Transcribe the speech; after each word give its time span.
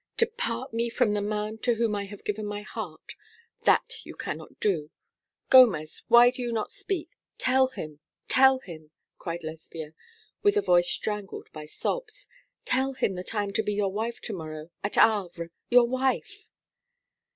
'To 0.17 0.25
part 0.25 0.73
me 0.73 0.89
from 0.89 1.11
the 1.11 1.21
man 1.21 1.59
to 1.59 1.75
whom 1.75 1.95
I 1.95 2.05
have 2.05 2.23
given 2.23 2.47
my 2.47 2.63
heart. 2.63 3.13
That 3.65 4.03
you 4.03 4.15
cannot 4.15 4.59
do. 4.59 4.89
Gomez, 5.51 6.01
why 6.07 6.31
do 6.31 6.41
you 6.41 6.51
not 6.51 6.71
speak? 6.71 7.19
Tell 7.37 7.67
him, 7.67 7.99
tell 8.27 8.57
him!' 8.61 8.89
cried 9.19 9.43
Lesbia, 9.43 9.93
with 10.41 10.57
a 10.57 10.61
voice 10.63 10.89
strangled 10.89 11.49
by 11.53 11.67
sobs; 11.67 12.27
'tell 12.65 12.93
him 12.93 13.13
that 13.13 13.35
I 13.35 13.43
am 13.43 13.53
to 13.53 13.61
be 13.61 13.75
your 13.75 13.91
wife 13.93 14.19
to 14.21 14.33
morrow, 14.33 14.71
at 14.83 14.95
Havre. 14.95 15.51
Your 15.69 15.87
wife!' 15.87 16.49